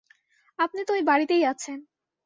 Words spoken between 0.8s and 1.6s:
তো ঐ বাড়িতেই